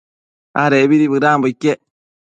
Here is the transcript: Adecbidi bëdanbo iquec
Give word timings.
Adecbidi 0.63 1.09
bëdanbo 1.11 1.47
iquec 1.53 1.79